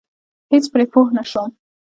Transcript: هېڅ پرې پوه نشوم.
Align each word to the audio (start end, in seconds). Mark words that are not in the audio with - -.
هېڅ 0.51 0.65
پرې 0.73 0.85
پوه 0.91 1.07
نشوم. 1.17 1.49